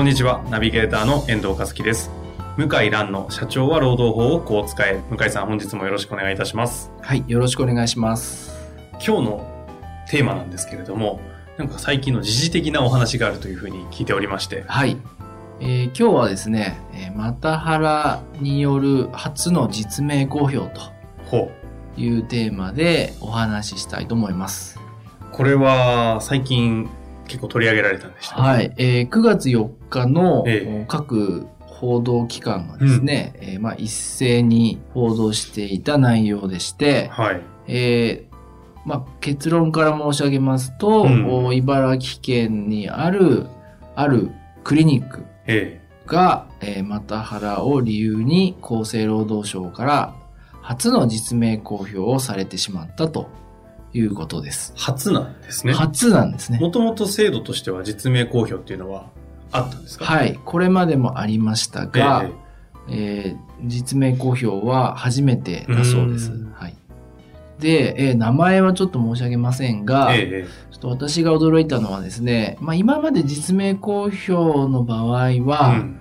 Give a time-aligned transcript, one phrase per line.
[0.00, 2.10] こんにちはナビゲーターの遠藤和樹です
[2.56, 8.50] 向井蘭の社長は労働法をこう使え向井さん本日もよろしくお願いいたしますはい、よろしくお願いします。
[8.92, 9.66] 今日の
[10.08, 11.20] テーマなんですけれども
[11.58, 14.96] なんか最近の時事的なお話があるというふうに聞いておりましてはい。
[15.60, 20.80] えー今日はですね、えーマタハラによる初の実名公表と
[21.26, 21.52] ほ
[21.98, 24.80] いうテーマでお話ししたいと思います。
[24.80, 26.88] うこれは最近
[27.30, 28.74] 結構取り上げられたんでしたはい。
[28.76, 30.84] えー9月4日の、ええ。
[30.88, 37.40] 各報道機関がですね、えーまあ、一斉に報道していた内容でして、はい。
[37.68, 38.36] えー
[38.84, 41.26] まあ、結論から申し上げますと、うん。
[41.46, 43.46] お茨城県にある、
[43.94, 44.30] ある
[44.64, 50.14] クリニックえが、えーマタハラを理由に厚生労働省から
[50.62, 53.28] 初の実名公表をされてしまったと
[53.92, 54.80] いうことですえ。
[54.80, 56.58] 初なんですね初なんですね。
[56.58, 59.06] もともと制度としては実名公表っていうのは
[59.52, 60.04] あったんですか？
[60.04, 60.38] はい。
[60.44, 62.28] これまでもありましたが、
[62.88, 66.52] ええー実名公表は初めてだそうですうん。
[66.52, 66.74] はい。
[67.58, 75.96] で、えー名前はちょっと申し上げませんが、えええちょっと私が驚いたのはですね、まあ今まで実名公表の場合えは、うん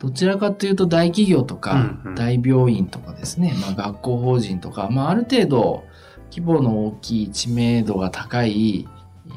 [0.00, 1.72] どちらかというと大企業とか
[2.04, 5.82] うんうん大病院とかですね、まあ、学校法人とか、まあ、ある程度
[6.30, 8.86] 規模の大きい知名度が高い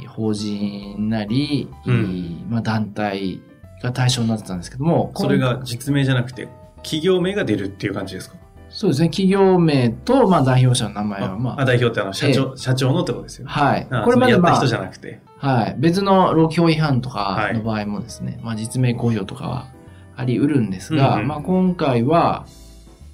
[0.08, 3.42] 法人なり、うんまあ、団体
[3.82, 8.36] が対象になってたんですけども、それ今が実名じゃなくて企業名が出るっていう感じですか？
[8.70, 14.04] そうですね、企業名と、まあ、代表者の名前は、まあ代表ってあの社長、社長のってことですよあ、はいあ。
[14.04, 15.20] これまでやった人じゃなくて。
[15.37, 15.76] はい。
[15.77, 19.67] 別の労基法違反とかはいの場合もですね、まあ実名公表とかは
[20.16, 22.45] あり得るんですが、うんうんまあ今回は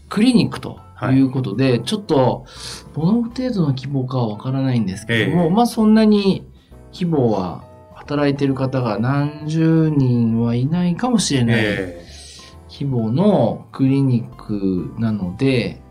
[0.10, 0.80] クリニックと
[1.12, 2.46] いうことで、ちょっと
[2.96, 6.48] どの程度の規模かはわからないんですけども、ええまあそんなに
[6.94, 7.64] 規模は
[7.96, 12.08] 働いてる方が何十人はいないかもしれないえ
[12.70, 15.82] 規模のクリニックなので、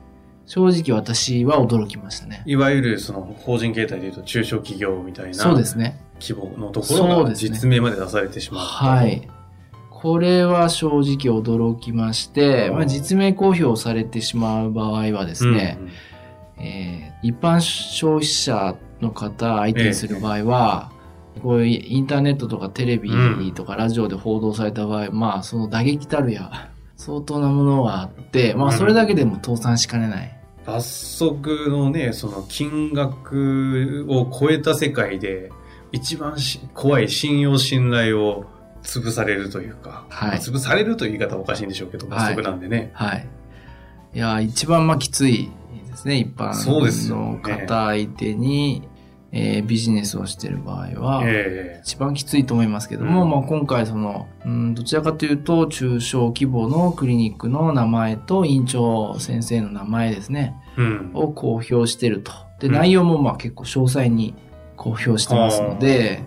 [0.47, 2.53] 正直私は驚きましたねえ。
[2.53, 6.01] いわゆるその法人形態でいうと中小企業みたいなそうですね。
[6.21, 8.85] 規模のところが実名まで出されてしまったと。
[8.85, 9.29] はい。
[10.03, 11.03] これは正直
[11.35, 15.79] 驚きまして、まあ、実名公表されてしまう場合はですね、
[16.59, 20.93] えー一般消費者の方相手にする場合は、
[21.43, 30.39] こういうインターネットとかテレビとかラジオで報道された場合、まあその打撃たるや相当なものがあって、まあそれだけでも倒産しかねない。
[30.65, 35.51] 罰則のね、その金額を超えた世界で、
[35.93, 38.45] 一番し怖い信用信頼を
[38.87, 42.91] 潰されるというか、はいまあ潰されるという言い方はおかしいんでしょうけど、なんでね。
[42.95, 43.27] はい。
[44.15, 45.51] いや、一番まあきつい
[45.97, 46.53] ですね、一般
[47.11, 48.87] のね方相手に、
[49.33, 61.11] えービジネスをしている場合は、え一番きついと思いますけども、うんまあ今回その、うん、どちらかというと中小規模のクリニックの名前と院長先生の名前ですね、えうん。
[61.15, 62.33] を公表してると。
[62.61, 64.35] で、うん内容もまあ結構詳細に
[64.77, 66.23] 公表してますので、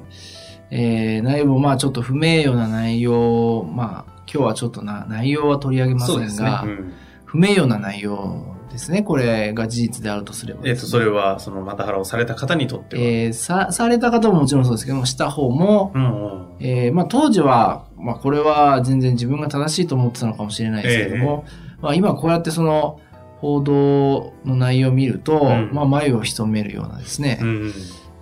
[0.71, 6.13] えー内容もまあちょっと不名誉な内容、まあ今日はちょっとな内容は取り上げませ。
[6.15, 6.93] んが、うん
[7.25, 9.03] 不名誉な内容ですね。
[9.03, 13.03] これが事実であるとすればえっ、と、ですね、それは、その、マタハラをされた方にとっては？
[13.03, 16.47] えーさ、された方ももちろんそうですけども、した方も、うんうん。
[16.59, 21.45] えーまあ当時は、まあこれは全然自分が正しいと思ってたのかもしれないですけども、
[21.81, 22.99] まあ今こうやってその
[23.37, 27.73] 報道の内容を見ると、うんまあ眉を潜めるようなですね、うんうん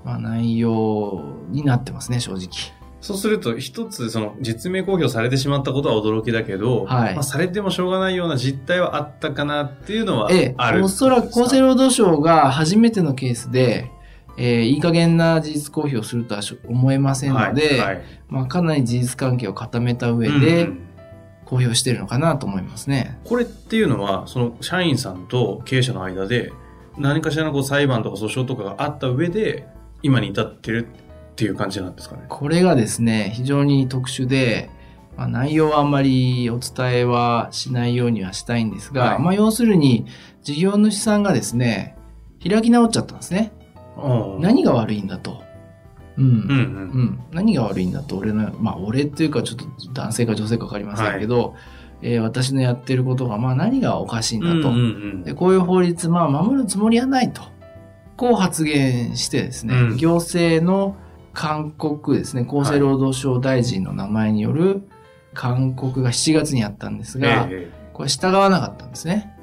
[0.08, 2.48] まあ内容になってますね、正直。
[3.02, 10.86] そうすると、一つ、その、実名公表されてしまったことは驚きだけど、はいまあ、されてもしょうがないような実態はあったかなっていうのはええ、ある。
[10.86, 13.92] おそらく厚生労働省が初めてのケースで、
[14.38, 20.84] えーいい加減な事実公表をするとは思えませんので、はいはいまあかなり事実関係を固めた上うんでうん
[21.46, 23.18] 公表してるのかなと思いますね。
[23.24, 26.52] これっていうのは、その社員さんと経営者の間で、
[26.98, 29.66] 何かしらのこう裁判とか訴訟とかがあった上で、
[30.04, 32.24] 今に至ってるっていう感じなんですかね。
[32.30, 34.70] これがですね、非常に特殊で、
[35.16, 40.06] まあ、内容はあんまりお伝えはしないようにはしたいんですが、はいまあ要するに
[40.44, 41.98] 事業主さんがですね、
[42.48, 43.52] 開き直っちゃったんですね。
[43.98, 45.44] うん何が悪いんだと。
[46.18, 46.26] うん。
[46.26, 46.34] うんう。
[46.34, 47.20] うんん。
[47.32, 51.56] 何が悪いんだと、俺の、まあ、俺っていうか、ちょっと男性か女性か分かりませんけど、
[52.02, 54.70] えー私のやってることが、まあ、何がおかしいんだと。
[54.70, 57.42] うんうんでこういう法律、まあ、守るつもりはないと。
[58.18, 60.98] こう発言してですね、うん行政の
[61.34, 64.82] 勧告ですね、厚生労働省大臣の名前による
[65.36, 67.24] 勧告が7月にあったんですうん。
[67.24, 69.34] が、えこれ従わなかったんですね。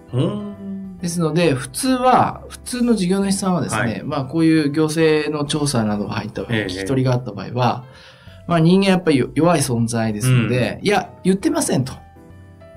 [1.01, 7.85] ですので、普通は、普通の事業主さんはですね、はいまあこういう行政の調査などが入った場合、ええ聞き取りがあった場合は、
[8.49, 11.93] まあ人間やっぱり弱い存在ですので、いや、言ってませんと。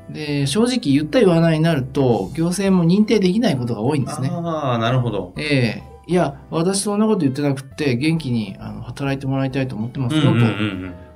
[0.10, 4.30] で、正直言った言わないになると、行政も認定できないことが多いんですね。
[4.32, 5.34] ああ、なるほど。
[5.38, 10.30] ええいや、私そんなこと言ってなくて、元気にあの働いてもらいたいと思ってますよと、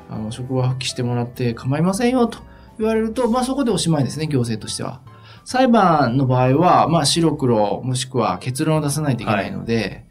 [0.09, 2.39] あの職場復帰してもらって構いませんよと
[2.77, 4.99] 言われると、まあそこでおしまいですね、行政としては。
[5.45, 10.05] 裁判の場合は、まあ白黒もしくは結論を出さないといけないので、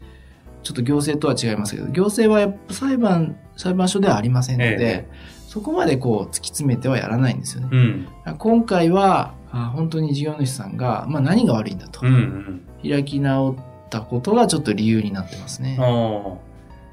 [0.63, 5.07] ちょっと行政とは違いますけど、行政はやっぱ裁判、裁判所ではありませんので、え
[5.51, 7.69] そこまでこう突き詰めてはやらないんですよね。
[7.73, 8.07] うん。
[8.37, 12.89] 今回は、あ本当に事業主さんが、まあ何が悪いんだと、うんうん。
[12.89, 13.55] 開き直っ
[13.89, 15.77] たことがちょっと理由になってますね。
[15.77, 16.37] あ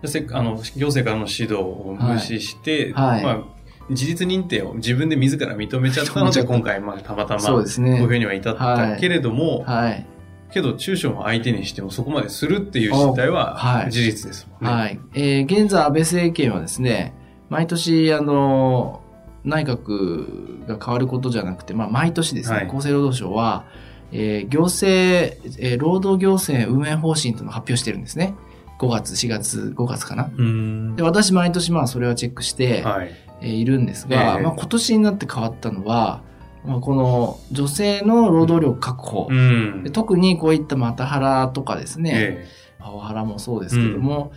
[0.05, 0.08] あ。
[0.08, 3.44] せあの、行政からの指導を無視して、はいまあ、
[3.93, 7.93] 事実認定を自分で自ら認めちゃったので、今回、まあ、たまたま、そうですね。
[7.93, 10.05] こういうふうには至ったけれども、はい。
[10.50, 14.76] けど、中小を相手にしてもそこまでするっていう実態ははい事実ですもんね。
[14.76, 15.00] はい。
[15.14, 17.14] えー現在安倍政権はですね、
[17.49, 19.03] 毎年、あの、
[19.45, 23.65] 内閣が変わることじゃなくて、まあ、毎年ですね、はい厚生労働省は、
[24.12, 28.35] えー行政、えー労働行政運営方針というのを発表してるんですね。
[28.79, 30.25] 5月、4月、5月かな。
[30.25, 33.11] うーんで、私毎年まあそれはチェックして、はい。
[33.41, 36.23] えーいるんですが、ええまあ、今年になって変わったのは、
[36.65, 39.91] まあ、この女性の労働力確保、うんで。
[39.91, 42.49] 特にこういったマタハラとかですね、え
[42.79, 44.33] パワハラもそうですけども、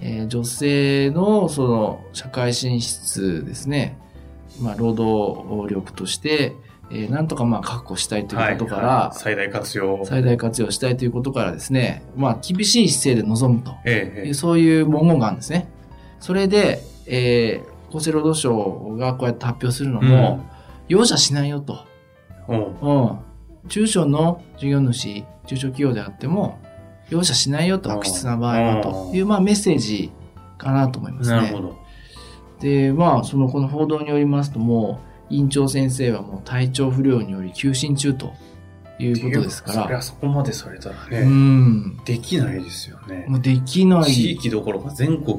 [0.00, 3.98] えー女性のその社会進出ですね、
[4.60, 6.54] まあ、労働力として、
[6.90, 10.04] えーなんとかまあ確保したいえということから、はい最大活用。
[10.04, 13.76] 最大活用したいということからですね、まあ、厳しい姿勢で臨むという、
[14.28, 15.68] えそういう文言があるんですね。
[16.20, 20.44] それで、えー厚生労働省がこうやって発表するのも、
[20.88, 21.78] 容赦しないよと。
[22.48, 23.18] うんうん。
[23.68, 26.58] 中小の事業主、中小企業であっても、
[27.10, 30.10] 容赦しないよと、うん悪質な場合はという、まあメッセージ
[30.58, 31.36] かなと思いますね。
[31.36, 31.86] なるほど。
[32.60, 35.00] で、まあ、その、この報道によりますとも
[35.30, 38.32] う、院長先生はもう体調不良により休診中と
[38.98, 41.96] いうことですかそりゃら、そこまでされたらうね、ん。
[42.04, 43.26] できないですよね。
[43.28, 44.04] もうできない。
[44.04, 45.36] 地域どころか全国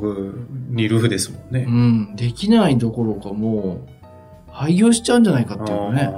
[0.70, 1.72] にルフですもんねう。
[1.72, 2.16] ん。
[2.16, 6.14] できないどころかもう、廃業しちゃうんじゃないかっていうのね、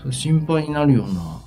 [0.00, 1.37] それ心配になるような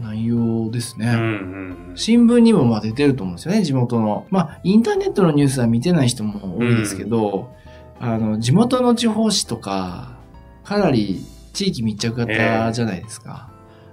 [0.00, 1.08] 内容ですね。
[1.08, 4.26] あーうんうん新聞にもまあ出てると思うんですよね、地元の。
[4.30, 7.54] まあ、インターネットのニュースは見てない人も多いですけど、
[8.00, 10.18] あの、地元の地方紙とか、
[10.64, 13.50] かなり地域密着型じゃないですか。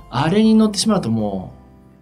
[0.10, 1.54] あれに乗ってしまうとも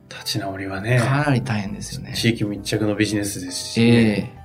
[0.10, 2.14] 立ち直りはう、ね、かなり大変ですよね。
[2.14, 3.88] 地域密着のビジネスですし、ね。
[3.88, 4.40] ええ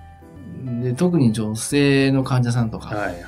[0.82, 3.22] で特に女性の患者さんとか、はいはい。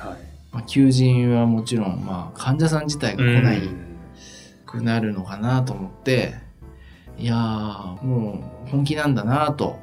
[0.51, 3.61] まあ、求人はもちろん、まあ、患者さん自体が来ない
[4.67, 6.35] くなるのかなと思って、
[7.17, 9.79] いやー、もう本気なんだなと、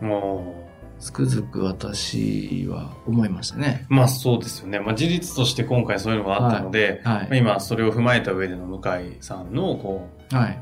[1.00, 3.87] つくづく私は思いましたね。
[3.91, 4.79] う、まあそうですよね。
[4.79, 7.37] まあ事実として今回そういうのがあったので、はいまあ。
[7.37, 10.59] 今それを踏まえた上での向井さんのこうはい。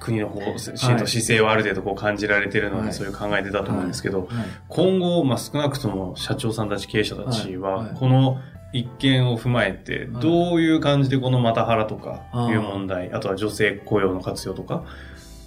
[0.00, 4.28] 国の方針と姿勢はある程度こう感じられてるので、はいそういう考えてたと思うんですけど、はい。
[4.66, 8.40] 今後、まあ、少なくとも社長さんたち経営者たちは、はいはいこの
[8.72, 10.22] 一件を踏まえて、はい。
[10.22, 14.84] どういう感じでこのマタハラとかいう問題、あとは女性雇用の活用とか、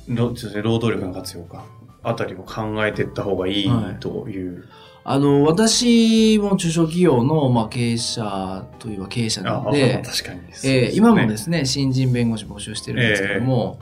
[0.08, 1.66] ろ女性労働力の活用か、
[2.04, 4.00] あたりを考えていった方がいいはい。
[4.00, 4.66] という。
[5.08, 13.80] あの、私も中小企業の、まあ、経営者といえば経営者なあので、確かにえー今もですね、新人弁護士募集してるんですけども、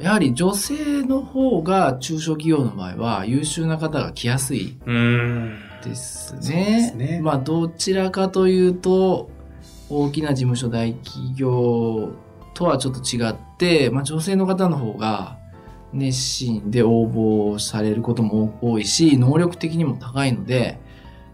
[0.00, 4.76] やはり女性の方が中小企業の場合は優秀な方が来やすい。
[4.86, 5.58] うーん。
[5.82, 6.90] ですね。
[6.90, 7.20] すね。
[7.22, 9.30] まあ、どちらかというと、
[9.88, 12.10] 大きな事務所大企業
[12.54, 15.38] とはちょっと違って、まあ、女性の方の方が
[15.92, 20.80] 熱心で応募されることも多いし、能力的にも高いので、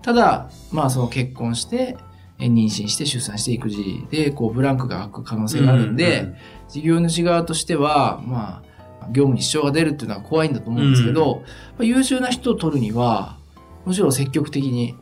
[0.02, 1.96] ただ、まあ、その結婚して、
[2.38, 6.36] え妊娠して出産して育児で、こう、ブランクが空く可能性があるんで、うん
[6.72, 11.42] 事業主側としては、まあ、業務に支障が出るっていうのは怖いんだと思うんですけど、
[11.76, 13.36] まあ優秀な人を取るには、
[13.84, 14.96] むしろ積極的に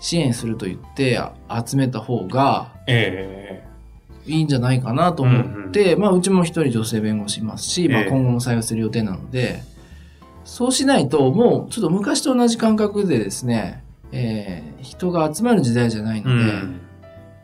[0.00, 3.64] 支援すると言ってあ集めた方がえ
[4.26, 9.62] いいんじゃないかなと思って、まあ、うちも一人女性弁護士いますし、まあ、ええ今後も採用する予定なので、
[10.44, 16.80] そうしないと、もうちょっと昔と同じ感覚でですね、えー人が集まる時代じゃないので、うん。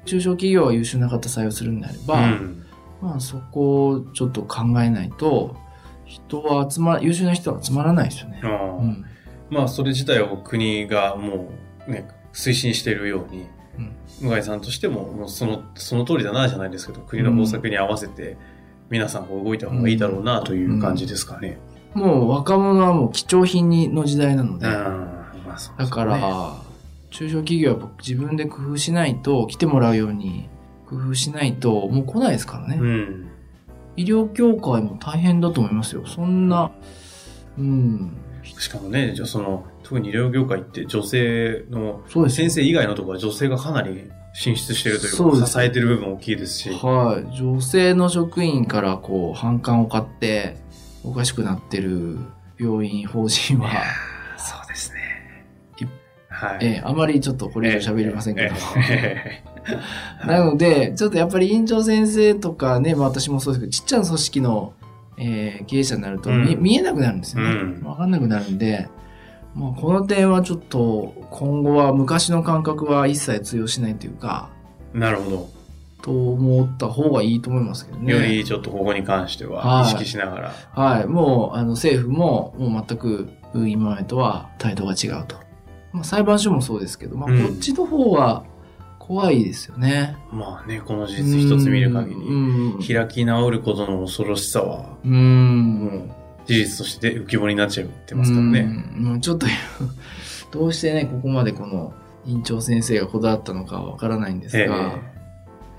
[0.05, 2.65] 中小企業は優秀な方採用するんであれば、うん。
[3.01, 5.57] まあそこをちょっと考えないと、
[6.05, 8.41] 人は集ま、優秀な人は集まらないですよね。
[8.45, 9.05] うん。
[9.53, 11.51] まあ、それ自体を国がも
[11.87, 13.47] うね、推進しているように、
[13.79, 18.37] うん向井さんとしても、もうその、その通りだなじゃないですけど、国の方策に合わせて、
[18.89, 21.59] 皆さんこう動いた方がいいだろうなという感じですかね。
[21.93, 24.73] もう若者はもう貴重品にの時代なので、うん。
[24.73, 26.55] まあ、そうですねだから、
[27.11, 30.49] 中小企業は自分で工夫しないと、来てもらうように
[30.89, 32.79] 工夫しないと、もう来ないですからね。
[32.81, 33.29] うん。
[33.97, 36.07] 医療協会も大変だと思いますよ。
[36.07, 36.71] そんな、
[37.59, 46.71] うん、しかもね、じゃあその、特に医療業界って女性の、そうですよ先生以外のところは女性がかなり進出しているというか、支えてる部分大きいですし。
[46.71, 47.37] はい。
[47.37, 50.57] 女性の職員からこう、反感を買って、
[51.05, 52.19] おかしくなってる
[52.59, 53.71] 病院、法人は、
[54.39, 55.01] そうですね
[55.81, 55.85] い。
[56.29, 56.59] はい。
[56.63, 58.55] ええあまりちょっとこれ以上喋りませんけど。
[58.89, 59.53] ええ
[60.27, 64.73] なので、ちょっとやっぱり院長先生とかね、まあ私もそうですけど、ちっちゃな組織の、
[65.17, 67.51] えー経営者になると見,、うん見えなくなるんですよね。
[67.51, 68.89] うんわかんなくなるんで、
[69.55, 74.51] まあこの点はちょっと今後は昔の感覚は一切通用しないというか、
[74.95, 75.63] なるほど。
[76.03, 78.13] と思った方がいいと思いますけどね。
[78.13, 80.53] よりちょっとここに関してははい意識しながら。
[80.73, 81.07] はい。
[81.07, 85.37] もう、あの、政府も、もう全く、今までとは態度が違うと。
[85.93, 88.43] まあ、裁判所もそうですけど、まあ、うんこっちの方は
[89.05, 90.17] 怖いですよね。
[90.31, 92.97] まあね、この事実一つ見る限うり、ん。
[92.97, 95.75] 開き直ることの恐ろしさは、うん。
[95.75, 96.11] もう
[96.47, 98.61] 事実として浮き彫りになっちゃってますからね。
[98.61, 99.05] うん。
[99.05, 99.49] もうちょっと、
[100.53, 101.93] どうしてね、ここまでこの、
[102.27, 105.01] 院長先生がこだわったのかはわからないんですが、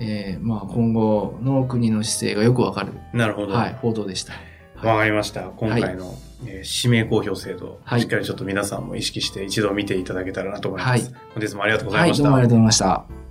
[0.01, 3.53] えーまあ、今後の国の姿勢がよくわかる、なるほど。
[3.53, 4.33] はい、報道でした。
[4.87, 5.41] わかりました。
[5.43, 11.05] 今回の、えー指名公表制度、はいしっかりちょっと皆さんも意識して一度見ていただけたらなと思います。
[11.05, 12.23] はい本日もありがとうございはい、ました。
[12.23, 13.22] どうもありがとうございました。